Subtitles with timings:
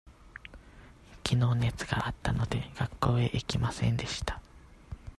[1.23, 4.41] きのう熱があったので、学校へ行きませんでした。